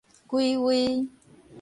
[0.27, 1.07] 歸位